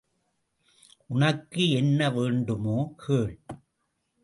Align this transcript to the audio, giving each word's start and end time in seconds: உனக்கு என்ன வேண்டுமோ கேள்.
உனக்கு 1.09 1.69
என்ன 1.69 2.09
வேண்டுமோ 2.09 2.93
கேள். 3.07 3.39